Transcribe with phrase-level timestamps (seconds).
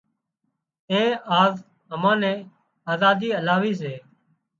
[0.85, 1.09] تين
[1.41, 1.53] آز
[1.93, 2.39] امان نين
[2.91, 3.93] آزادي الاوي سي